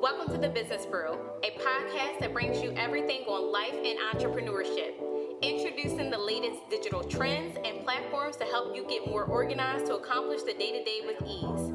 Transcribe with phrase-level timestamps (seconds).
[0.00, 4.94] Welcome to the Business Brew, a podcast that brings you everything on life and entrepreneurship.
[5.42, 10.42] Introducing the latest digital trends and platforms to help you get more organized to accomplish
[10.42, 11.72] the day to day with ease.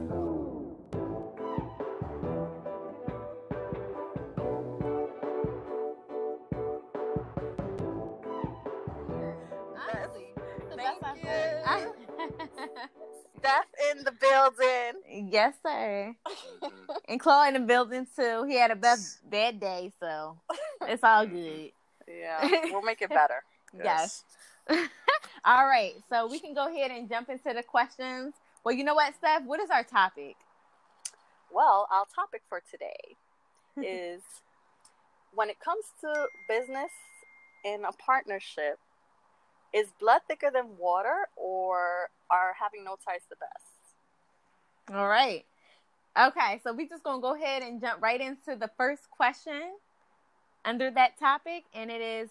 [13.37, 15.29] Steph in the building.
[15.29, 16.15] Yes, sir.
[17.13, 18.43] and Chloe in the building too.
[18.43, 18.99] He had a bad
[19.29, 20.37] bad day, so
[20.81, 21.35] it's all mm-hmm.
[21.35, 21.71] good.
[22.07, 23.43] Yeah, we'll make it better.
[23.75, 24.23] Yes.
[25.45, 28.33] all right, so we can go ahead and jump into the questions.
[28.63, 29.43] Well, you know what, Steph?
[29.43, 30.35] What is our topic?
[31.51, 33.15] Well, our topic for today
[33.77, 34.21] is
[35.33, 36.91] when it comes to business
[37.63, 38.79] in a partnership,
[39.73, 44.95] is blood thicker than water or are having no ties the best?
[44.97, 45.45] All right.
[46.17, 49.73] Okay, so we're just gonna go ahead and jump right into the first question
[50.63, 52.29] under that topic, and it is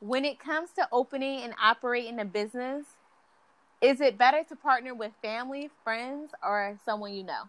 [0.00, 2.84] when it comes to opening and operating a business,
[3.80, 7.44] is it better to partner with family, friends, or someone you know?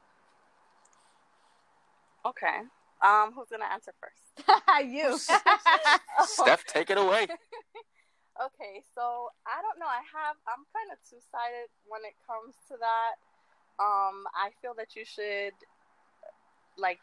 [2.26, 2.60] Okay.
[3.02, 4.50] Um, who's gonna answer first?
[4.92, 5.18] you.
[6.26, 7.28] Steph, take it away.
[8.38, 9.90] Okay, so I don't know.
[9.90, 13.18] I have I'm kind of two sided when it comes to that.
[13.80, 15.54] Um, I feel that you should
[16.78, 17.00] like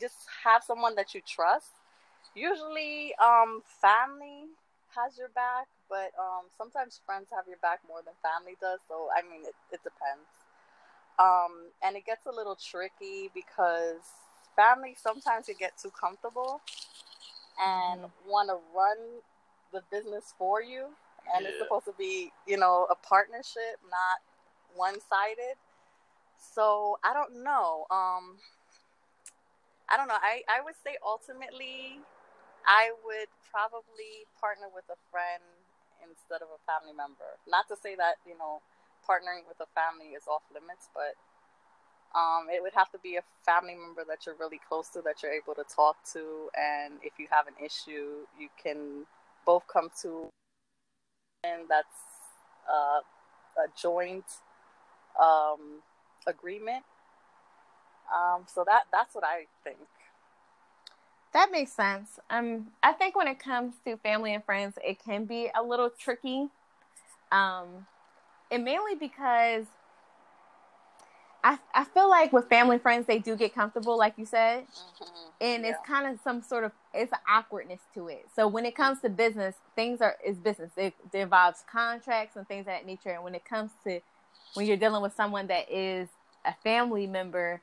[0.00, 1.72] just have someone that you trust.
[2.34, 4.44] Usually, um, family
[4.94, 8.80] has your back, but um, sometimes friends have your back more than family does.
[8.88, 10.28] So I mean, it, it depends.
[11.18, 14.04] Um, and it gets a little tricky because
[14.54, 16.60] family sometimes can get too comfortable
[17.58, 18.30] and mm-hmm.
[18.30, 18.98] want to run
[19.72, 20.86] the business for you
[21.34, 21.50] and yeah.
[21.50, 24.18] it's supposed to be you know a partnership not
[24.74, 25.56] one-sided
[26.38, 28.38] so i don't know um
[29.90, 32.00] i don't know i i would say ultimately
[32.66, 35.42] i would probably partner with a friend
[36.02, 37.38] instead of a family member.
[37.48, 38.60] Not to say that you know
[39.08, 41.16] partnering with a family is off limits but
[42.14, 45.22] um, it would have to be a family member that you're really close to that
[45.22, 49.06] you're able to talk to and if you have an issue you can
[49.46, 50.28] both come to
[51.44, 52.00] and that's
[52.68, 53.00] uh,
[53.62, 54.24] a joint
[55.20, 55.82] um,
[56.28, 56.84] agreement.
[58.14, 59.78] Um, so that that's what I think.
[61.34, 62.18] That makes sense.
[62.30, 65.90] Um, I think when it comes to family and friends, it can be a little
[65.90, 66.48] tricky.
[67.30, 67.86] Um,
[68.50, 69.66] and mainly because
[71.44, 74.64] I, I feel like with family and friends they do get comfortable like you said
[74.64, 75.04] mm-hmm.
[75.40, 75.70] and yeah.
[75.70, 79.00] it's kind of some sort of it's an awkwardness to it so when it comes
[79.02, 83.10] to business things are is business it, it involves contracts and things of that nature
[83.10, 84.00] and when it comes to
[84.54, 86.08] when you're dealing with someone that is
[86.44, 87.60] a family member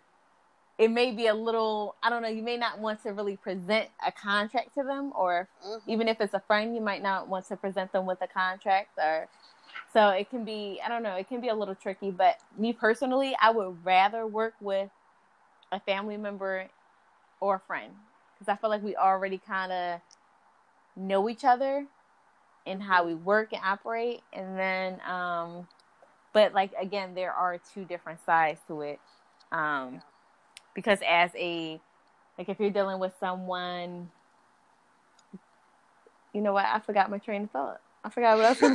[0.78, 3.88] it may be a little i don't know you may not want to really present
[4.06, 5.92] a contract to them or mm-hmm.
[5.92, 8.90] even if it's a friend you might not want to present them with a contract
[8.98, 9.28] or
[9.96, 12.12] so it can be, I don't know, it can be a little tricky.
[12.12, 14.90] But me personally, I would rather work with
[15.72, 16.68] a family member
[17.40, 17.94] or a friend
[18.34, 20.02] because I feel like we already kind of
[20.98, 21.86] know each other
[22.68, 24.20] and how we work and operate.
[24.34, 25.66] And then, um,
[26.36, 29.00] but like again, there are two different sides to it.
[29.54, 30.02] Um,
[30.76, 31.80] because as a
[32.38, 34.12] like if you're dealing with someone,
[36.34, 36.66] you know what?
[36.66, 37.80] I forgot my train of thought.
[38.04, 38.60] I forgot what else.
[38.60, 38.74] Where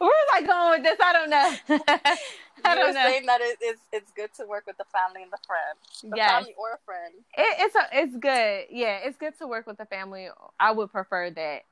[0.00, 0.98] was I going with this?
[1.02, 1.56] I don't know.
[2.64, 3.02] I don't know.
[3.02, 6.16] saying that it, it's it's good to work with the family and the friend, the
[6.16, 6.30] yes.
[6.30, 7.12] family or a friend.
[7.36, 8.66] It, it's a, it's good.
[8.70, 10.28] Yeah, it's good to work with the family.
[10.60, 11.62] I would prefer that,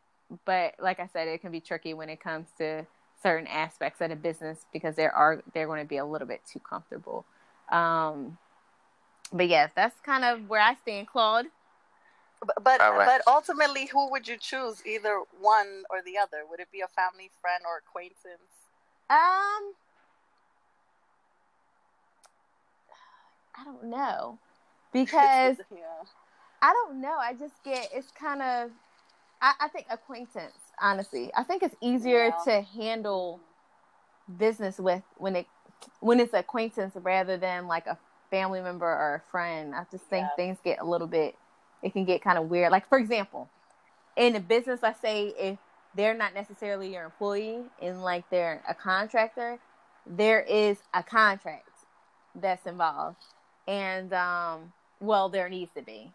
[0.44, 2.84] but like I said, it can be tricky when it comes to
[3.24, 6.42] certain aspects of the business because there are they're going to be a little bit
[6.46, 7.24] too comfortable.
[7.72, 8.36] Um,
[9.32, 11.46] but yes, that's kind of where I stand, Claude.
[12.44, 13.06] But but, right.
[13.06, 14.82] but ultimately, who would you choose?
[14.86, 16.42] Either one or the other?
[16.48, 18.52] Would it be a family, friend, or acquaintance?
[19.08, 19.72] Um,
[23.56, 24.38] I don't know
[24.92, 26.04] because yeah.
[26.60, 27.16] I don't know.
[27.18, 28.70] I just get it's kind of.
[29.40, 30.63] I, I think acquaintance.
[30.80, 32.38] Honestly, I think it's easier yeah.
[32.44, 33.40] to handle
[34.38, 35.46] business with when it
[36.00, 37.98] when it's acquaintance rather than like a
[38.30, 39.74] family member or a friend.
[39.74, 40.36] I just think yeah.
[40.36, 41.36] things get a little bit
[41.84, 42.72] it can get kind of weird.
[42.72, 43.48] Like for example,
[44.16, 45.58] in a business, let's say if
[45.94, 49.58] they're not necessarily your employee and like they're a contractor,
[50.06, 51.68] there is a contract
[52.34, 53.22] that's involved.
[53.68, 56.10] And um well there needs to be.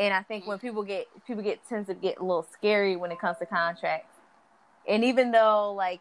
[0.00, 3.12] And I think when people get people get tends to get a little scary when
[3.12, 4.16] it comes to contracts.
[4.88, 6.00] And even though like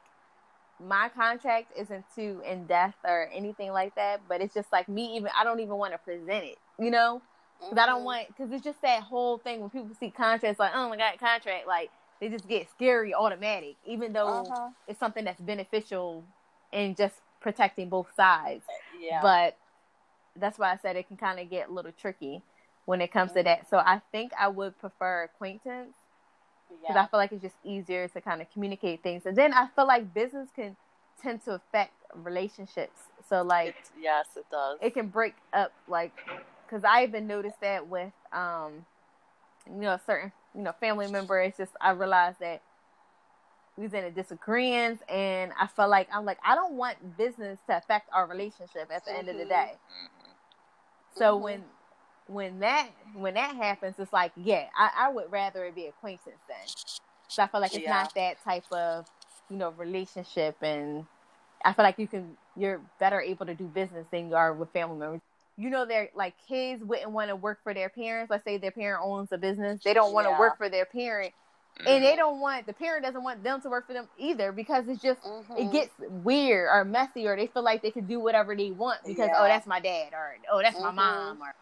[0.80, 5.18] my contract isn't too in depth or anything like that, but it's just like me
[5.18, 7.22] even I don't even want to present it, you know?
[7.60, 8.06] because I don't Mhm.
[8.06, 11.20] want because it's just that whole thing when people see contracts like oh my god
[11.20, 11.92] contract like
[12.22, 14.70] they just get scary automatic even though Uh-huh.
[14.88, 16.24] it's something that's beneficial
[16.72, 18.64] and just protecting both sides.
[18.98, 19.22] Yeah.
[19.22, 19.58] But
[20.38, 22.42] that's why I said it can kind of get a little tricky
[22.90, 23.70] when it comes to that.
[23.70, 25.96] So I think I would prefer acquaintance
[26.82, 27.04] because yeah.
[27.04, 29.28] I feel like it's just easier to kind of communicate things.
[29.28, 30.76] And then I feel like business can
[31.22, 33.00] tend to affect relationships.
[33.30, 34.80] So like yes, it does.
[34.82, 36.14] it can break up like
[36.66, 38.86] because I even noticed that with um
[39.68, 41.40] you know a certain you know family member.
[41.40, 42.64] It's just I realized that
[43.78, 47.60] we was in a disagreement, and I felt like I'm like I don't want business
[47.70, 49.50] to affect our relationship at the end of the Mhm.
[49.50, 49.74] day.
[49.78, 50.30] Mhm.
[51.16, 51.42] So Mhm.
[51.44, 51.64] when
[52.30, 56.42] when that when that happens, it's like yeah, I, I would rather it be acquaintance
[56.48, 56.68] then.
[57.38, 57.90] So I feel like it's Yeah.
[57.90, 59.06] not that type of
[59.50, 61.06] you know relationship, and
[61.66, 64.72] I feel like you can you're better able to do business than you are with
[64.74, 65.22] family members.
[65.58, 68.32] You know, they're like kids wouldn't want to work for their parents.
[68.32, 70.40] Let's say their parent owns a business, they don't want to Yeah.
[70.40, 71.34] work for their parent,
[71.86, 74.88] and they don't want the parent doesn't want them to work for them either because
[74.88, 75.22] it's just
[75.56, 75.72] it Mhm.
[75.72, 79.32] gets weird or messy or they feel like they can do whatever they want because
[79.32, 79.36] Yeah.
[79.38, 80.92] oh that's my dad or oh that's my Mhm.
[80.92, 81.54] mom or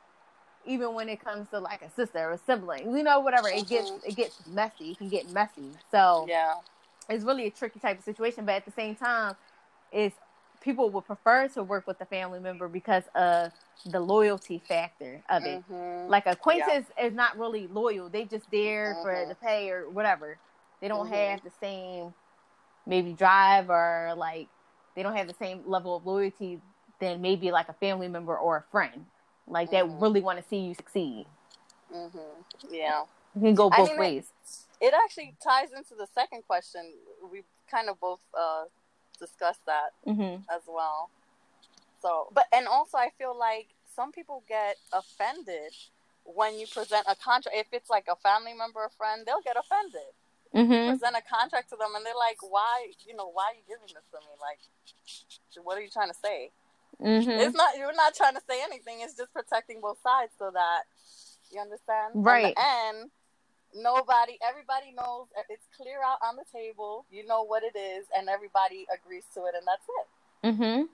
[0.65, 3.67] even when it comes to like a sister or a sibling you know whatever it
[3.69, 4.01] gets Mhm.
[4.03, 6.55] it gets messy it can get messy so Yeah.
[7.09, 9.35] it's really a tricky type of situation but at the same time
[9.91, 10.13] is
[10.59, 13.51] people would prefer to work with a family member because of
[13.85, 16.09] the loyalty factor of it Mhm.
[16.09, 19.29] like acquaintance is not really loyal they just there for Mhm.
[19.29, 20.39] the pay or whatever
[20.81, 21.13] they don't Mhm.
[21.13, 22.13] have the same
[22.85, 24.49] maybe drive or like
[24.95, 26.59] they don't have the same level of loyalty
[26.99, 29.05] than maybe like a family member or a friend
[29.47, 30.01] like that Mhm.
[30.01, 31.25] really want to see you succeed
[31.91, 32.45] Mhm.
[32.69, 33.05] Yeah.
[33.35, 34.33] it can go I both mean, it- ways
[34.79, 36.93] It actually ties into the second question.
[37.31, 38.65] We kind of both uh,
[39.19, 40.43] discussed that mm-hmm.
[40.55, 41.09] as well.
[41.99, 45.73] So, but and also I feel like some people get offended
[46.23, 47.57] when you present a contract.
[47.57, 50.11] If it's like a family member or friend, they'll get offended.
[50.53, 50.89] Mm-hmm.
[50.91, 52.91] Present a contract to them, and they're like, "Why?
[53.07, 54.33] You know, why are you giving this to me?
[54.39, 54.59] Like,
[55.65, 56.51] what are you trying to say?"
[57.01, 57.29] Mm-hmm.
[57.29, 57.77] It's not.
[57.77, 59.01] You're not trying to say anything.
[59.01, 60.83] It's just protecting both sides so that
[61.51, 62.13] you understand.
[62.15, 62.55] Right.
[62.57, 63.11] And
[63.75, 65.27] nobody, everybody knows.
[65.49, 67.05] It's clear out on the table.
[67.11, 70.87] You know what it is, and everybody agrees to it, and that's it.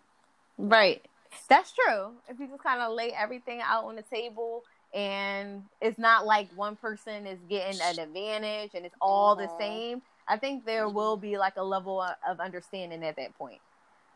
[0.59, 0.67] Mm-hmm.
[0.69, 1.05] Right.
[1.49, 2.11] That's true.
[2.29, 4.63] If you just kind of lay everything out on the table
[4.93, 9.57] and it's not like one person is getting an advantage and it's all the Mhm.
[9.57, 13.59] same, I think there will be like a level of understanding at that point.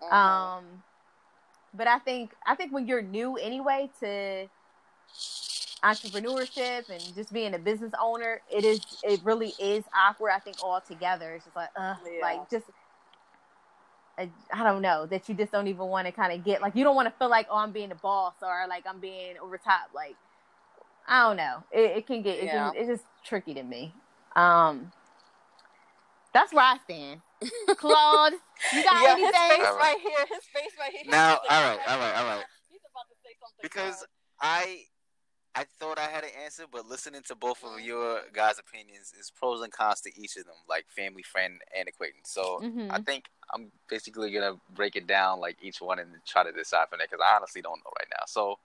[0.02, 0.14] Mhm.
[0.14, 0.84] Um,
[1.78, 4.48] but I think I think when you're new anyway to
[5.86, 10.32] entrepreneurship and just being a business owner, it is it really is awkward.
[10.32, 12.22] I think all together, it's just like uh, Yeah.
[12.22, 12.66] like just.
[14.20, 16.76] I, I don't know that you just don't even want to kind of get like
[16.76, 19.36] you don't want to feel like oh I'm being a boss or like I'm being
[19.38, 20.16] over top like
[21.08, 22.72] I don't know it, it can get it Yeah.
[22.72, 23.94] can, it's just tricky to me
[24.36, 24.92] um
[26.34, 27.22] that's where I stand
[27.78, 28.34] Claude
[28.74, 29.80] you got yeah, his face All right.
[29.80, 29.98] right.
[30.02, 30.26] here.
[30.30, 31.12] His face right here.
[31.12, 32.46] Now, He's all right, about all right, to- all right.
[32.70, 33.60] He's about to say something.
[33.62, 34.06] Because.
[34.40, 34.84] I
[35.56, 39.32] I thought I had an answer, but listening to both of your guys' opinions is
[39.32, 42.30] pros and cons to each of them, like family, friend, and acquaintance.
[42.30, 42.92] So Mhm.
[42.92, 46.90] I think I'm basically gonna break it down like each one and try to decide
[46.90, 48.26] from there because I honestly don't know right now.
[48.28, 48.60] So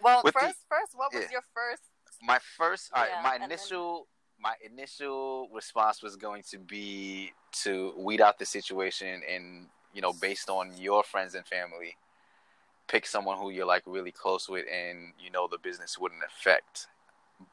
[0.00, 1.30] well, with the- first, first, what was yeah.
[1.32, 1.82] your first?
[2.22, 4.08] my first, all right, Yeah, my and then- initial.
[4.46, 7.32] My initial response was going to be
[7.64, 11.96] to weed out the situation and, you know, based on your friends and family,
[12.86, 16.86] pick someone who you're like really close with and you know the business wouldn't affect.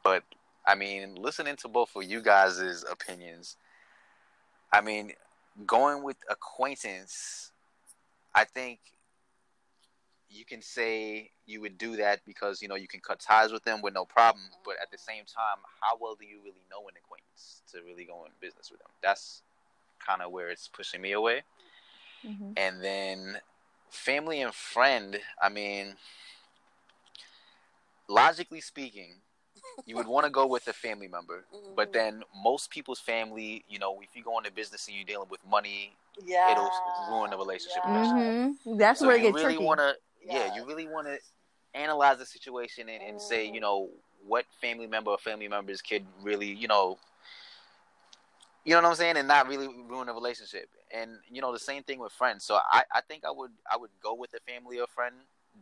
[0.03, 0.21] But
[0.67, 3.57] I mean, listening to both of you guys' opinions,
[4.71, 5.13] I mean,
[5.65, 7.53] going with acquaintance,
[8.35, 8.77] I think
[10.33, 13.63] you can say you would do that because you know you can cut ties with
[13.63, 14.43] them with no problem.
[14.65, 18.05] But at the same time, how well do you really know an acquaintance to really
[18.05, 18.89] go in business with them?
[19.01, 19.41] That's
[20.05, 21.43] kind of where it's pushing me away.
[22.25, 22.53] Mhm.
[22.57, 23.41] And then
[23.89, 25.95] family and friend, I mean,
[28.07, 29.15] logically speaking,
[29.85, 31.45] you would want to go with a family member.
[31.75, 31.93] But Mhm.
[31.93, 35.45] then most people's family, you know, if you go into business and you're dealing with
[35.49, 36.69] money, yeah, it'll
[37.09, 37.99] ruin the relationship yeah.
[37.99, 38.77] Mhm.
[38.77, 40.47] That's so where it gets really tricky want to, Yeah.
[40.47, 41.17] yeah, you really want to
[41.73, 43.61] analyze the situation and, and say, you mm.
[43.61, 43.89] know,
[44.25, 46.97] what family member or family members could really, you know,
[48.63, 50.69] you know what I'm saying, and not really ruin a relationship.
[50.93, 52.45] And you know, the same thing with friends.
[52.45, 55.15] So I, I think I would, I would go with a family or friend,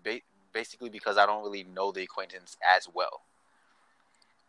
[0.03, 0.21] ba-
[0.53, 3.21] basically because I don't really know the acquaintance as well.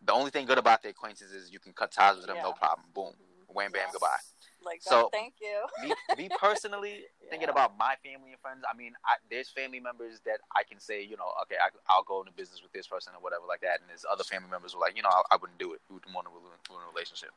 [0.05, 2.51] The only thing good about the acquaintance is you can cut ties with them, no
[2.51, 2.85] problem.
[2.93, 3.13] Boom,
[3.47, 3.91] wham, bam, Yes.
[3.93, 4.32] goodbye.
[4.65, 5.65] Like, So- oh, thank you.
[5.81, 10.19] me, me personally, thinking about my family and friends, I mean, I, there's family members
[10.25, 13.13] that I can say, you know, okay, I, I'll go into business with this person
[13.15, 15.21] or whatever like that, and there's other family members who are like, you know, I,
[15.31, 15.81] I wouldn't do it.
[15.89, 17.31] We wouldn't want to ruin, a relationship.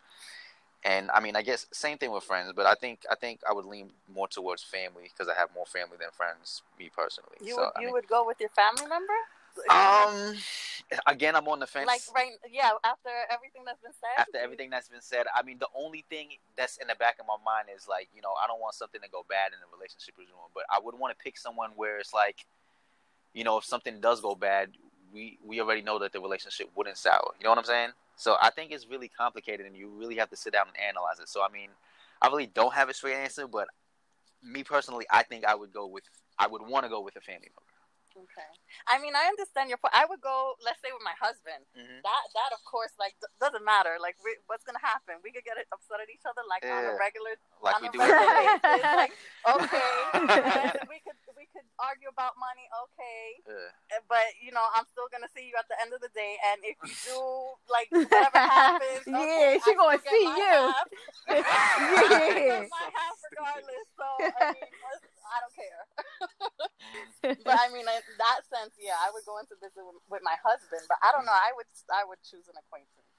[0.85, 3.53] And I mean, I guess same thing with friends, but I think I think I
[3.53, 7.37] would lean more towards family because I have more family than friends, me personally.
[7.41, 9.15] You so would I you mean, would go with your family member?
[9.71, 10.35] Um,
[11.07, 11.87] again, I'm on the fence.
[11.87, 12.71] like right, yeah.
[12.85, 14.21] After everything that's been said.
[14.21, 17.27] after everything that's been said, I mean, the only thing that's in the back of
[17.27, 19.77] my mind is like, you know, I don't want something to go bad in the
[19.77, 22.47] relationship we're doing, but I would want to pick someone where it's like,
[23.35, 24.71] you know, if something does go bad,
[25.13, 27.33] we we already know that the relationship wouldn't sour.
[27.39, 27.91] You know what I'm saying?
[28.17, 31.21] So I think it's really complicated, and you really have to sit down and analyze
[31.21, 31.29] it.
[31.29, 31.71] So I mean,
[32.21, 33.69] I really don't have a straight answer, but
[34.43, 36.05] me personally, I think I would go with,
[36.39, 37.76] I would want to go with a family member.
[38.17, 38.49] Okay.
[38.89, 39.93] I mean, I understand your point.
[39.93, 41.69] I would go, let's say, with my husband.
[41.77, 42.01] Mm-hmm.
[42.01, 44.01] That that of course, like d- doesn't matter.
[44.01, 45.21] Like, we, what's gonna happen?
[45.21, 46.97] We could get upset at each other, like on Yeah.
[46.97, 47.99] a regular, Like on we a do.
[48.01, 48.89] regular basis.
[49.05, 49.13] Like,
[49.53, 49.93] okay,
[50.81, 51.16] and we could
[51.79, 54.01] argue about money, okay, Yeah.
[54.09, 56.37] but you know, I'm still gonna see you at the end of the day.
[56.53, 57.21] And if you do
[57.69, 60.57] like whatever happens, Yeah, okay, she I gonna see my you.
[60.73, 60.89] half.
[61.29, 62.65] Yeah.
[62.77, 63.87] my half regardless.
[63.99, 64.07] So
[64.41, 64.71] I mean,
[65.27, 65.83] I don't care.
[67.45, 70.37] but I mean, in that sense, yeah, I would go into business with, with my
[70.45, 70.83] husband.
[70.89, 71.35] But I don't know.
[71.35, 73.11] I would I would choose an acquaintance.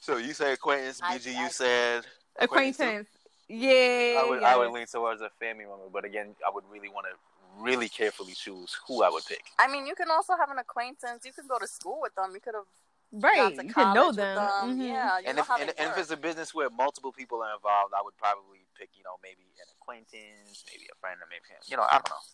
[0.00, 1.34] So you say acquaintance, BG.
[1.36, 2.06] I- you said
[2.38, 3.08] Acquaintance.
[3.48, 4.20] Yeah.
[4.22, 4.54] I would yeah.
[4.54, 7.14] I would lean towards a family member, but again, I would really want to
[7.58, 9.42] really carefully choose who I would pick.
[9.58, 11.24] I mean, you can also have an acquaintance.
[11.24, 12.30] You can go to school with them.
[12.34, 13.52] You could have right.
[13.52, 14.36] You can know college with them.
[14.36, 14.78] them.
[14.78, 14.86] Mhm.
[14.86, 17.94] Yeah, you And if and, and if it's a business where multiple people are involved,
[17.96, 21.76] I would probably pick you know maybe an acquaintance, maybe a friend, or maybe you
[21.76, 22.24] know I don't know.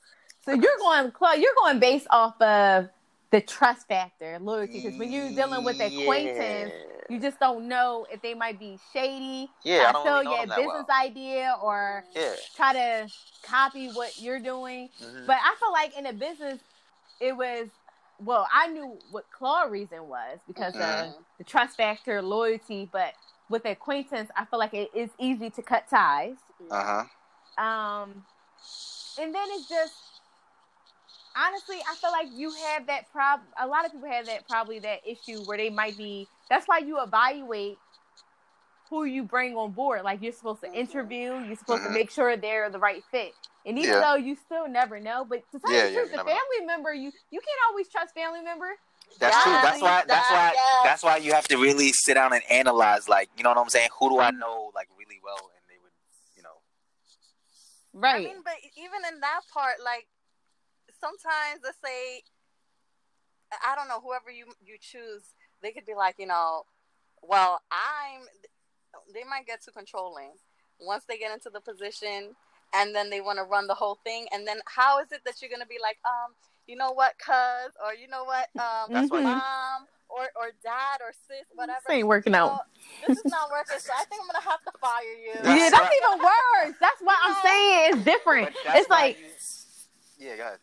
[0.45, 2.88] So you're going, Chloe, you're going based off of
[3.33, 4.81] the trust factor, loyalty.
[4.81, 6.75] Because when you're dealing with acquaintance,
[7.11, 10.47] you just don't know if they might be shady, yeah, I don't sell really your
[10.49, 11.05] business well.
[11.05, 13.12] idea, or Yeah, try to
[13.45, 14.91] copy what you're doing.
[15.03, 15.27] Mhm.
[15.27, 16.61] But I feel like in a business,
[17.21, 17.71] it was
[18.21, 21.25] well, I knew what Claw reason was because of Mhm.
[21.39, 22.87] the trust factor, loyalty.
[22.93, 23.15] But
[23.49, 26.39] with acquaintance, I feel like it is easy to cut ties.
[26.71, 27.05] uh
[27.59, 27.65] huh.
[27.65, 28.27] Um,
[29.19, 29.95] and then it's just
[31.37, 33.49] honestly, I feel like you have that problem.
[33.61, 36.29] A lot of people have that probably that issue where they might be.
[36.51, 37.79] That's why you evaluate
[38.91, 40.03] who you bring on board.
[40.05, 40.75] Like you're supposed to Mhm.
[40.75, 41.41] interview.
[41.47, 41.87] You're supposed Mhm.
[41.87, 43.35] to make sure they're the right fit.
[43.65, 44.01] And even Yeah.
[44.01, 46.29] though you still never know, but to tell Yeah, you the truth, you the never
[46.31, 46.37] know.
[46.37, 48.69] family member you you can't always trust family member.
[49.19, 49.53] That's true.
[49.53, 50.05] That's Yes, why.
[50.07, 50.53] That's why.
[50.55, 50.85] yes.
[50.85, 53.09] That's why you have to really sit down and analyze.
[53.09, 53.91] Like, you know what I'm saying?
[53.99, 55.93] Who do I know like really well, and they would,
[56.37, 56.61] you know.
[57.95, 58.27] Right.
[58.27, 60.09] I mean, but even in that part, like
[61.02, 62.23] sometimes let's say,
[63.66, 65.23] I don't know, whoever you you choose,
[65.62, 66.62] they could be like, you know,
[67.23, 68.23] well, I'm.
[69.14, 70.32] They might get too controlling
[70.80, 72.35] once they get into the position,
[72.75, 74.26] and then they want to run the whole thing.
[74.32, 76.32] And then how is it that you're gonna be like, um,
[76.66, 80.52] you know what, cuz, or you know what, um, That's why you- mom, or or
[80.62, 81.78] dad, or sis, whatever.
[81.88, 82.47] This ain't working you out.
[82.52, 82.61] know,
[83.09, 83.78] this is not working.
[83.78, 85.35] So I think I'm gonna have to fire you.
[85.42, 86.76] That's yeah, that's why- even worse.
[86.80, 87.94] That's what I'm saying.
[87.94, 88.54] It's different.
[88.66, 90.59] It's like you- yeah, go ahead.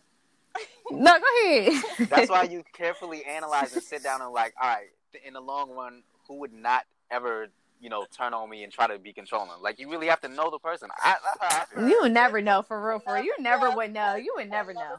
[0.92, 1.84] no, go ahead.
[2.10, 4.88] That's why you carefully analyze and sit down and like, all right,
[5.26, 7.48] in the long run, who would not ever,
[7.80, 9.62] you know, turn on me and try to be controlling?
[9.62, 10.90] Like, you really have to know the person.
[11.04, 11.88] I, that's how I.
[11.88, 13.24] You would never know for real, for real.
[13.24, 14.16] You never would know.
[14.16, 14.98] You would never know.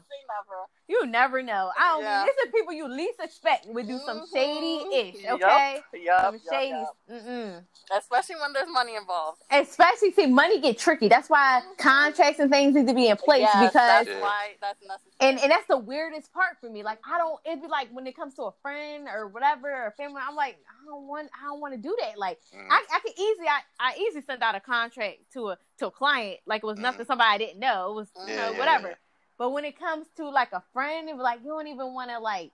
[0.91, 1.71] You never know.
[1.79, 2.19] I don't Yeah.
[2.19, 4.33] mean it's the people you least expect would do some Mhm.
[4.33, 5.81] shady ish, okay?
[5.93, 6.69] Yup, some yup, shady.
[6.81, 6.97] yup.
[7.09, 7.65] Mm-mm.
[7.91, 9.41] Especially when there's money involved.
[9.49, 11.07] Especially see money get tricky.
[11.07, 14.81] That's why contracts and things need to be in place Yes, because that's why that's
[14.81, 15.13] necessary.
[15.21, 16.83] and, and that's the weirdest part for me.
[16.83, 19.91] Like I don't it'd be like when it comes to a friend or whatever or
[19.97, 22.17] family, I'm like, I don't want I don't want to do that.
[22.17, 22.67] Like Mm.
[22.69, 25.91] I, I could easily I, I easily send out a contract to a to a
[25.91, 27.91] client like it was nothing somebody I didn't know.
[27.91, 28.87] It was you Yeah, know, yeah, whatever.
[28.89, 28.95] yeah.
[29.41, 32.51] But when it comes to like a friend, like you don't even want to like,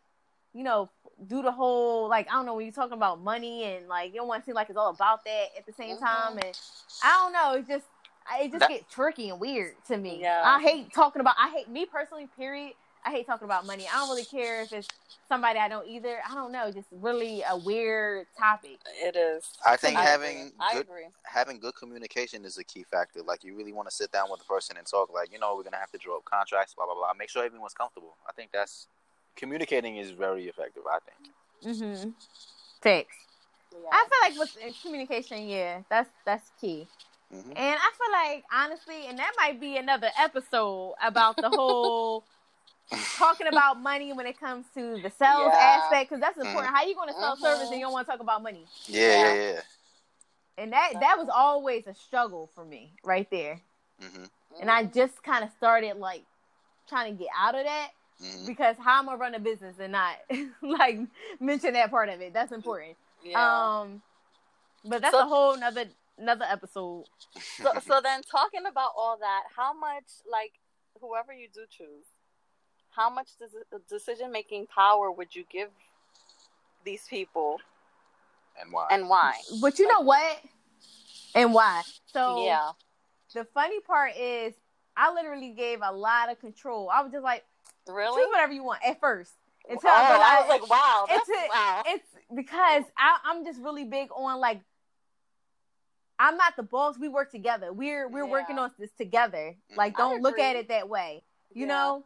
[0.54, 0.90] you know,
[1.28, 4.20] do the whole like I don't know when you're talking about money and like you
[4.22, 6.00] don't want to seem like it's all about that at the same Mhm.
[6.00, 6.38] time.
[6.38, 6.58] And
[7.04, 7.86] I don't know, it just
[8.40, 10.22] it just That- get tricky and weird to me.
[10.22, 10.42] Yeah.
[10.46, 11.36] I hate talking about.
[11.38, 12.30] I hate me personally.
[12.38, 12.74] Period.
[13.08, 13.88] I hate talking about money.
[13.90, 14.88] I don't really care if it's
[15.30, 16.18] somebody I don't either.
[16.30, 16.70] I don't know.
[16.72, 18.80] Just really a weird topic.
[19.02, 19.50] It is.
[19.66, 20.52] I think I having agree.
[20.60, 21.06] I good agree.
[21.24, 23.22] having good communication is a key factor.
[23.22, 25.10] Like you really want to sit down with the person and talk.
[25.14, 27.14] Like you know, we're gonna have to draw up contracts, blah blah blah.
[27.18, 28.16] Make sure everyone's comfortable.
[28.28, 28.88] I think that's
[29.38, 30.84] communicating is very effective.
[30.92, 31.00] I
[31.64, 31.78] think.
[31.78, 32.10] Mm-hmm.
[32.82, 33.18] Text.
[33.72, 33.90] Yeah.
[33.90, 36.88] I feel like with communication, yeah, that's that's key.
[37.32, 42.26] hmm And I feel like honestly, and that might be another episode about the whole
[43.18, 45.80] talking about money when it comes to the sales Yeah.
[45.84, 46.74] aspect because that's important.
[46.74, 47.42] How you going to sell Mhm.
[47.42, 48.66] service and you don't want to talk about money?
[48.88, 49.62] Yeah, yeah, yeah.
[50.58, 53.62] and that that was always a struggle for me right there.
[54.00, 54.26] hmm
[54.60, 56.24] And I just kind of started like
[56.88, 59.92] trying to get out of that hmm because how I'm I run a business and
[59.92, 60.16] not
[60.62, 61.00] like
[61.40, 62.34] mention that part of it?
[62.34, 62.98] That's important.
[63.24, 63.80] yeah.
[63.82, 64.02] Um,
[64.86, 65.86] but that's So- a whole nother
[66.18, 67.06] another episode.
[67.62, 70.54] so, so then talking about all that, how much like
[71.00, 72.06] whoever you do choose,
[72.98, 73.30] how much
[73.88, 75.70] decision making power would you give
[76.84, 77.58] these people
[78.60, 78.88] And why?
[78.92, 79.36] and why?
[79.62, 80.38] But you know what?
[81.36, 81.84] And why?
[82.12, 82.72] So yeah.
[83.34, 84.54] the funny part is
[84.98, 86.90] I literally gave a lot of control.
[86.90, 87.46] I was just like,
[87.88, 88.22] Really?
[88.22, 89.34] choose whatever you want at first.
[89.70, 91.84] Until oh, I I was like, wow, that's it's wow.
[91.86, 94.62] it's because I, I'm just really big on like
[96.20, 96.98] I'm not the boss.
[96.98, 97.72] We work together.
[97.72, 98.32] We're we're Yeah.
[98.32, 99.56] working on this together.
[99.76, 101.24] Like don't look at it that way.
[101.54, 101.74] You Yeah.
[101.74, 102.06] know?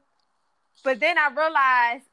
[0.84, 2.06] But then I realized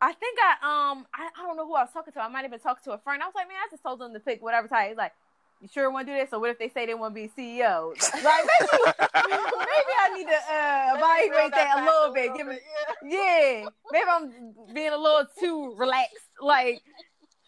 [0.00, 2.20] I think I um I, I don't know who I was talking to.
[2.22, 3.22] I might have been talking to a friend.
[3.22, 4.88] I was like, man, I just told them to pick whatever type.
[4.88, 5.12] He's like,
[5.60, 6.30] you sure want to do this?
[6.30, 7.94] So what if they say they want to be CEO?
[8.22, 8.98] Like maybe,
[9.28, 12.36] maybe I need to uh, evaluate that a little bit.
[12.36, 12.58] Give me
[13.04, 16.82] yeah, maybe I'm being a little too relaxed, like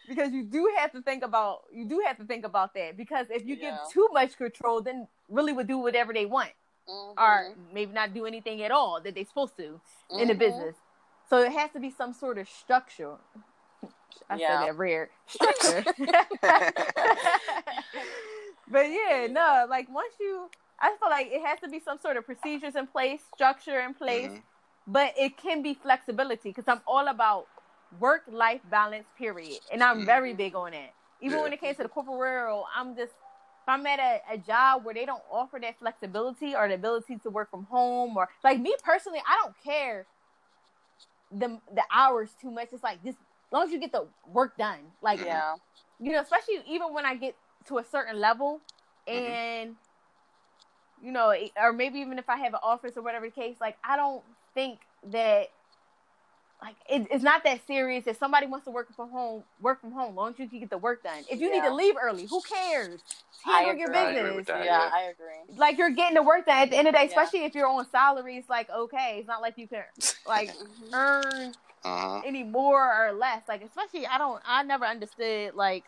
[0.07, 3.27] because you do have to think about you do have to think about that because
[3.29, 3.71] if you Yeah.
[3.71, 6.51] give too much control, then really would do whatever they want
[6.89, 7.17] Mhm.
[7.17, 9.79] or maybe not do anything at all that they're supposed to
[10.17, 10.39] in the Mhm.
[10.39, 10.75] business.
[11.29, 13.17] So it has to be some sort of structure.
[14.29, 14.59] I Yeah.
[14.59, 15.85] said that rare structure.
[18.67, 22.17] but yeah, no, like once you, I feel like it has to be some sort
[22.17, 24.41] of procedures in place, structure in place, Mhm.
[24.87, 27.47] but it can be flexibility because I'm all about
[27.99, 29.59] work life balance, period.
[29.71, 30.05] And I'm Mhm.
[30.05, 30.91] very big on it.
[31.21, 31.43] Even Yeah.
[31.43, 33.13] when it came to the corporate world, I'm just,
[33.67, 37.29] I'm at a, a job where they don't offer that flexibility or the ability to
[37.29, 40.07] work from home, or like me personally, I don't care
[41.31, 42.69] the the hours too much.
[42.71, 44.91] It's like just as long as you get the work done.
[45.01, 45.55] Like Yeah.
[45.99, 47.35] you know, especially even when I get
[47.67, 48.61] to a certain level
[49.13, 49.37] Mhm.
[49.57, 49.75] and
[51.01, 53.77] you know, or maybe even if I have an office or whatever the case, like
[53.83, 54.79] I don't think
[55.11, 55.47] that
[56.61, 58.07] like it, it's not that serious.
[58.07, 60.15] If somebody wants to work from home, work from home.
[60.15, 61.23] Long as you can get the work done.
[61.29, 62.99] If you need to leave early, who cares?
[63.45, 63.99] I Handle your agree.
[63.99, 64.35] I agree business.
[64.37, 64.65] with that.
[64.65, 64.89] yeah, yeah.
[64.93, 65.57] I agree.
[65.57, 67.09] Like you're getting the work done at the end of the day, Yeah.
[67.21, 68.37] especially if you're on salary.
[68.37, 69.83] It's like okay, it's not like you can
[70.25, 70.93] like Mhm.
[70.93, 71.53] earn
[71.85, 72.21] uh-huh.
[72.25, 73.43] any more or less.
[73.47, 75.83] Like especially I don't I never understood like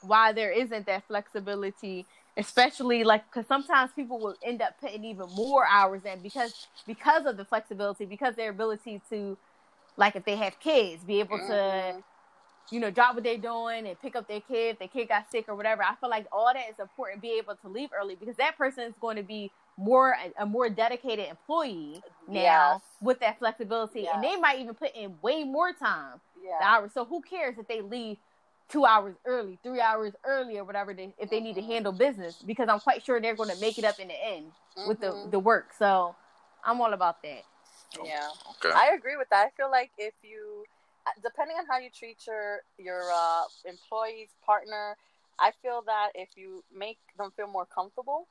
[0.00, 2.06] why there isn't that flexibility,
[2.36, 6.52] especially like because sometimes people will end up putting even more hours in because
[6.86, 9.36] because of the flexibility, because their ability to
[9.96, 12.04] like if they have kids, be able to Mhm.
[12.70, 15.30] you know drop what they're doing and pick up their kid if their kid got
[15.30, 15.82] sick or whatever.
[15.82, 17.22] I feel like all that is important.
[17.22, 20.68] Be able to leave early because that person is going to be more a more
[20.68, 22.82] dedicated employee now Yes.
[23.00, 26.58] with that flexibility, and they might even put in way more time Yeah.
[26.62, 26.92] hours.
[26.94, 28.18] So who cares if they leave
[28.68, 31.66] two hours early, three hours early, or whatever they, if they need to Mhm.
[31.66, 32.36] handle business?
[32.42, 34.52] Because I'm quite sure they're going to make it up in the end
[34.86, 35.30] with the Mhm.
[35.32, 35.72] the work.
[35.74, 36.14] So
[36.64, 37.42] I'm all about that.
[38.04, 38.28] Yeah.
[38.56, 38.74] Okay.
[38.74, 39.46] I agree with that.
[39.46, 40.64] I feel like if you,
[41.06, 44.96] uh, depending on how you treat your your uh, employees, partner,
[45.38, 48.26] I feel that if you make them feel more comfortable,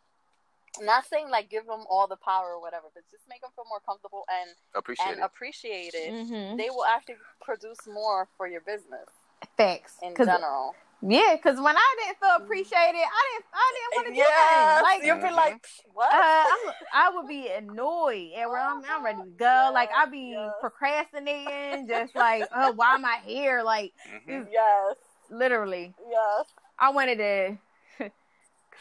[0.82, 3.66] not saying like give them all the power or whatever, but just make them feel
[3.70, 5.24] more comfortable and Appreciate and it.
[5.24, 6.14] appreciate it.
[6.14, 6.58] Mm-hmm.
[6.58, 9.10] They will actually produce more for your business
[9.58, 9.98] Facts.
[10.02, 10.76] In general.
[11.06, 14.30] Yeah, because when I didn't feel appreciated, I didn't I didn't want to do Yes,
[14.30, 14.82] that.
[14.84, 16.14] Like you'll be like, what?
[16.14, 16.46] uh,
[16.94, 19.72] I'm, would be annoyed and where I'm, I'm ready to go.
[19.74, 23.64] like I'd be procrastinating, just like, oh, why am I here?
[23.64, 23.92] Like
[24.30, 24.48] Mhm.
[24.50, 24.96] yes,
[25.30, 26.46] literally, yes.
[26.80, 27.58] I wanted to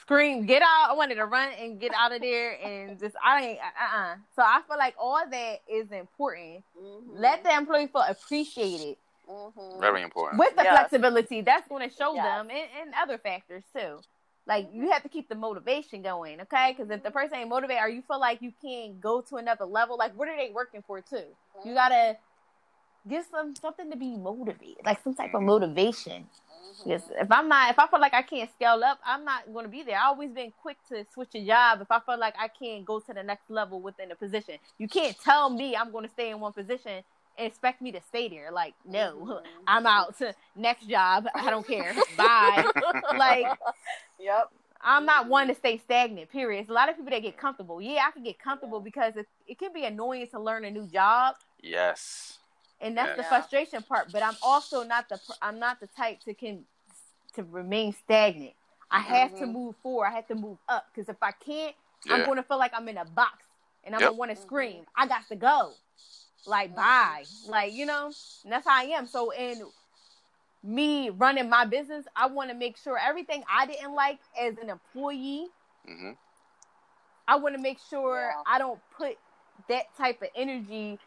[0.01, 0.91] scream, get out.
[0.91, 3.59] I wanted to run and get out of there, and just I ain't.
[3.59, 6.63] Uh, uh So I feel like all that is important.
[6.81, 7.03] Mhm.
[7.15, 8.97] Let the employee feel appreciated
[9.33, 9.81] Mhm.
[9.81, 10.39] Very important.
[10.39, 10.73] with the Yes.
[10.73, 11.41] flexibility.
[11.41, 12.25] That's going to show Yes.
[12.25, 14.01] them, and, and other factors too.
[14.47, 16.75] Like you have to keep the motivation going, okay?
[16.77, 19.65] Because if the person ain't motivated, or you feel like you can't go to another
[19.65, 21.25] level, like what are they working for too?
[21.65, 22.17] You gotta
[23.09, 26.29] give some something to be motivated, like some type of motivation.
[26.83, 26.87] Mhm.
[26.87, 29.65] Yes, if I'm not, if I feel like I can't scale up, I'm not going
[29.65, 29.97] to be there.
[29.99, 32.99] I've always been quick to switch a job if I feel like I can't go
[32.99, 34.59] to the next level within a position.
[34.79, 37.05] You can't tell me I'm going to stay in one position and
[37.39, 38.51] expect me to stay there.
[38.51, 39.47] Like, no, Mhm.
[39.67, 40.15] I'm out.
[40.57, 41.95] Next job, I don't care.
[42.17, 42.65] Bye.
[43.17, 43.47] Like,
[44.19, 44.49] yep.
[44.81, 46.31] I'm not one to stay stagnant.
[46.31, 46.61] Period.
[46.63, 47.81] It's a lot of people that get comfortable.
[47.81, 50.87] Yeah, I can get comfortable because it, it can be annoying to learn a new
[50.87, 52.39] job Yes.
[52.81, 56.35] and that's the frustration part but i'm also not the i'm not the type to
[56.35, 56.65] can
[57.35, 58.55] to remain stagnant
[58.91, 59.53] i have to Mhm.
[59.53, 62.15] move forward i have to move up because if i can't Yeah.
[62.15, 63.45] i'm going to feel like i'm in a box
[63.85, 64.09] and i'm Yep.
[64.09, 65.75] going to want to scream i got to go
[66.47, 68.11] like bye like you know
[68.45, 69.63] and that's how i am so and
[70.65, 74.71] me running my business, I want to make sure everything I didn't like as an
[74.71, 75.49] employee,
[75.87, 76.13] hmm
[77.27, 78.43] I want to make sure Yeah.
[78.47, 79.17] I don't put
[79.69, 80.99] that type of energy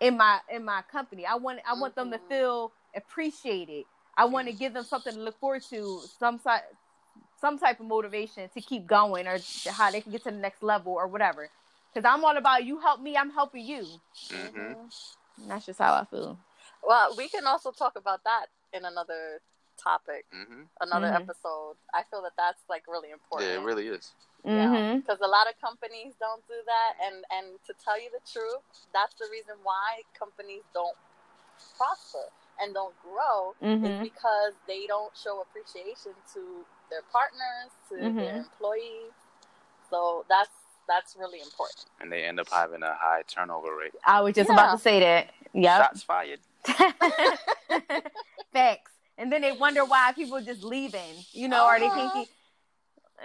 [0.00, 1.24] in my in my company.
[1.24, 2.28] I want I want them to Mhm.
[2.28, 3.86] feel appreciated.
[4.16, 6.62] I want to give them something to look forward to, some side
[7.40, 9.38] some type of motivation to keep going or
[9.70, 11.50] how they can get to the next level or whatever.
[11.92, 13.84] Because I'm all about you help me, I'm helping you.
[14.30, 14.90] hmm Mhm.
[15.48, 16.38] That's just how I feel.
[16.82, 19.40] Well, we can also talk about that in another
[19.76, 21.16] topic, hmm another Mhm.
[21.16, 21.76] episode.
[21.92, 23.50] I feel that that's like really important.
[23.50, 24.12] Yeah, it really is.
[24.44, 24.98] Mm-hmm.
[25.00, 28.58] because a lot of companies don't do that and and to tell you the truth
[28.92, 30.96] that's the reason why companies don't
[31.78, 32.26] prosper
[32.58, 39.14] and don't grow is because they don't show appreciation to their partners to their employees
[39.88, 43.92] so that's that's really important And they end up having a high turnover rate.
[44.06, 44.54] I was just Yeah.
[44.54, 45.30] about to say that.
[45.54, 45.78] Yep.
[45.78, 46.40] Shots fired.
[48.52, 48.92] Facts.
[49.18, 51.96] And then they wonder why people just leaving, you know, are they Uh-huh.
[51.96, 52.26] thinking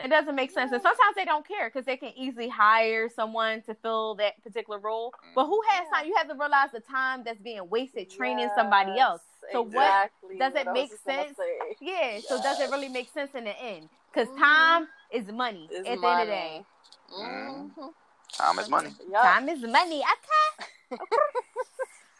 [0.04, 0.72] it doesn't make sense.
[0.72, 4.78] And sometimes they don't care because they can easily hire someone to fill that particular
[4.80, 5.12] role.
[5.34, 5.98] But who has Yeah.
[5.98, 6.08] time?
[6.08, 9.22] You have to realize the time that's being wasted training somebody else.
[9.52, 11.38] So what does it I make sense?
[11.38, 11.78] say.
[11.82, 13.90] Yeah, so does it really make sense in the end?
[14.14, 14.38] Because Mhm.
[14.38, 16.66] time is money It's at the end of the day.
[17.12, 17.72] Money.
[17.78, 17.94] Mhm.
[18.34, 18.92] Time is money.
[19.10, 19.24] Yup.
[19.24, 20.04] Time is money.
[20.04, 20.70] Okay.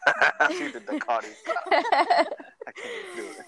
[0.56, 1.28] she did the Cardi.
[1.70, 3.46] I can't do it.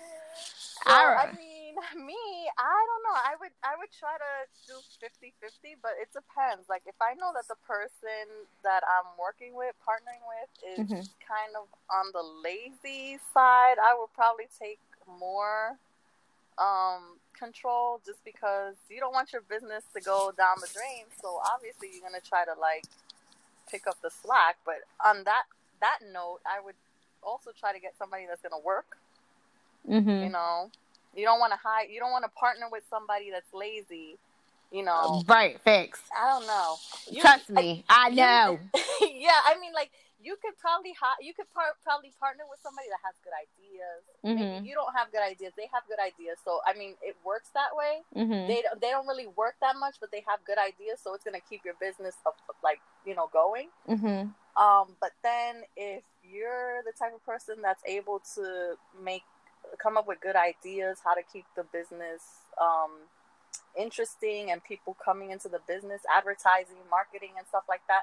[0.87, 1.75] So, All I mean,
[2.07, 2.23] me,
[2.59, 3.17] I don't know.
[3.17, 4.33] I would I would try to
[4.67, 6.69] do 50-50, but it depends.
[6.69, 11.09] Like if I know that the person that I'm working with, partnering with is Mhm.
[11.27, 15.77] kind of on the lazy side, I would probably take more
[16.61, 21.05] um control just because you don't want your business to go down the drain.
[21.23, 22.85] So obviously you're to try to like
[23.71, 25.45] pick up the slack, but on that
[25.81, 26.75] that note, I would
[27.23, 28.97] also try to get somebody that's to work
[29.89, 30.25] Mhm.
[30.25, 30.71] you know
[31.15, 34.19] you don't want to hire you don't want to partner with somebody that's lazy
[34.71, 36.01] you know Right, Fix.
[36.15, 36.77] i don't know
[37.11, 38.59] You- Trust me, I you- know.
[39.01, 39.91] yeah i mean like
[40.23, 44.01] you could probably hi- you could par- probably partner with somebody that has good ideas
[44.25, 44.37] Mhm.
[44.37, 47.49] maybe you don't have good ideas they have good ideas so i mean it works
[47.51, 48.47] that way Mhm.
[48.47, 51.25] they don't, they don't really work that much but they have good ideas so it's
[51.25, 54.35] going to keep your business up, like you know going Mhm.
[54.57, 59.25] um, but then if you're the type of person that's able to make
[59.79, 63.09] come up with good ideas how to keep the business um,
[63.77, 68.03] interesting and people coming into the business, advertising, marketing, and stuff like that,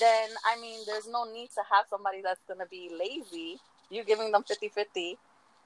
[0.00, 3.60] then I mean, there's no need to have somebody that's going to be lazy.
[3.90, 5.18] You're giving them 50 50,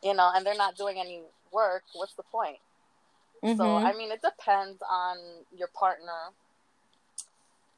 [0.03, 1.85] you know, and they're not doing any work.
[1.95, 2.59] What's the point?
[3.43, 3.85] So Mhm.
[3.85, 6.33] I mean, it depends on your partner,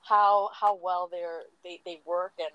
[0.02, 2.54] how how well they're they, they work and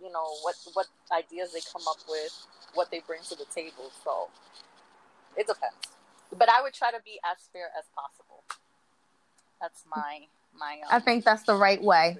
[0.00, 2.32] you know what what ideas they come up with,
[2.74, 3.90] what they bring to the table.
[4.04, 4.28] So
[5.36, 5.76] it depends.
[6.36, 8.44] But I would try to be as fair as possible.
[9.60, 10.74] That's my my.
[10.82, 12.18] Um, I think that's the right way.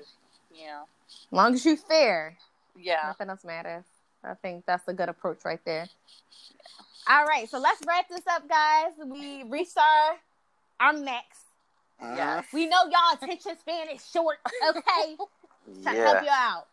[0.59, 0.83] Yeah.
[1.09, 2.37] As long as you're fair,
[2.77, 3.03] Yeah.
[3.07, 3.85] nothing else matters.
[4.25, 5.89] I think that's a good approach right there.
[7.09, 8.93] All right, so let's wrap this up, guys.
[9.05, 10.17] We reached our
[10.81, 11.27] our max.
[12.01, 12.45] Yes.
[12.53, 15.17] We know y'all attention span is short, okay?
[15.83, 16.67] Trying to help you out.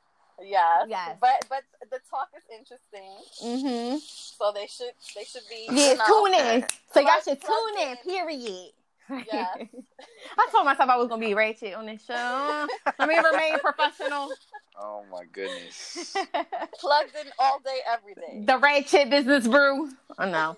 [0.43, 0.86] Yes.
[0.89, 1.17] Yes.
[1.21, 3.98] But but the talk is interesting, Mm-hmm.
[4.00, 5.67] so they should they should be.
[5.71, 6.65] Yeah, you know, tune in.
[6.93, 7.98] So y'all Plug- should tune in, in.
[7.98, 8.71] period.
[9.09, 9.57] Yes.
[10.37, 12.67] I told myself I was gonna be ratchet on this show.
[12.99, 14.29] Let me remain professional.
[14.77, 16.13] Oh my goodness.
[16.81, 18.43] plugged in all day, every day.
[18.45, 19.89] the ratchet business brew.
[20.19, 20.57] Oh no.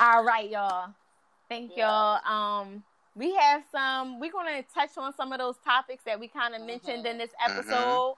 [0.00, 0.90] All right, y'all.
[1.48, 1.86] Thank Yeah.
[1.86, 2.60] y'all.
[2.62, 2.82] Um,
[3.14, 4.18] we have some.
[4.18, 7.10] We're gonna touch on some of those topics that we kind of mentioned Mhm.
[7.10, 8.16] in this episode.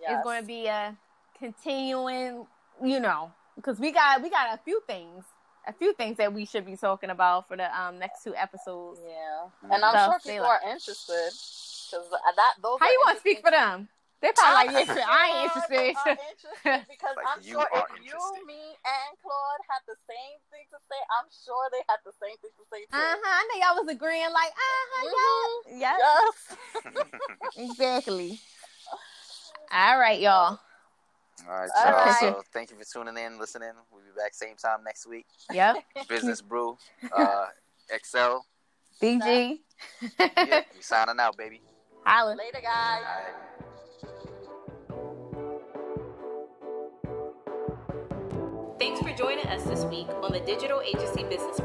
[0.00, 0.12] Yes.
[0.14, 0.96] It's going to be a
[1.38, 2.46] continuing,
[2.82, 5.24] you know, because we got we got a few things,
[5.66, 9.00] a few things that we should be talking about for the um next two episodes.
[9.04, 11.30] Yeah, and I'm So, sure people like- are interested
[11.90, 12.78] because that those.
[12.80, 13.88] How you want to speak for them?
[14.20, 15.96] They probably like, I'm yes, I ain't interested.
[15.96, 20.36] are interested because Like, I'm sure are if you, me, and Claude had the same
[20.52, 23.00] thing to say, I'm sure they had the same thing to say too.
[23.00, 23.16] Uh huh.
[23.24, 25.80] I know y'all was agreeing, like, uh huh, Mhm.
[25.80, 26.36] yeah, Yes.
[26.84, 28.40] yeah, exactly.
[29.72, 30.60] All right, y'all.
[31.48, 32.04] All right, All y'all.
[32.04, 32.16] right.
[32.20, 33.70] So thank you for tuning in, listening.
[33.90, 35.26] We'll be back same time next week.
[35.52, 35.76] Yep.
[36.08, 36.76] Business Brew,
[37.16, 37.46] uh,
[37.92, 38.44] Excel.
[39.02, 39.60] BG.
[40.18, 41.60] Yeah, we signing out, baby.
[42.04, 42.34] Holla.
[42.36, 43.02] Later, guys.
[43.06, 43.34] All right.
[48.78, 51.60] Thanks for joining us this week on the Digital Agency Business